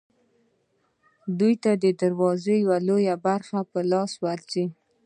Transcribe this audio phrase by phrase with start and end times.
[1.39, 1.83] دوی ته د
[2.19, 4.65] بازار لویه برخه په لاس ورځي